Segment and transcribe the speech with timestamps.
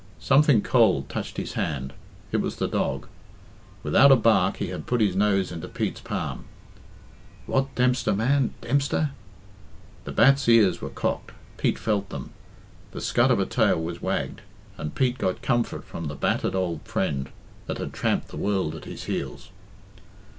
[0.19, 1.93] Something cold touched his hand.
[2.31, 3.05] It was the dog.
[3.83, 6.45] Without a bark he had put his nose into Pete's palm.
[7.45, 9.11] "What, Dempster, man, Dempster!"
[10.05, 12.31] The bat's ears were cocked Pete felt them
[12.93, 14.41] the scut of a tail was wagged,
[14.75, 17.29] and Pete got comfort from the battered old friend
[17.67, 19.51] that had tramped the world at his heels.